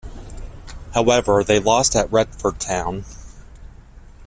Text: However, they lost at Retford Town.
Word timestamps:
However, 0.95 1.43
they 1.43 1.59
lost 1.59 1.95
at 1.95 2.11
Retford 2.11 2.57
Town. 2.59 3.05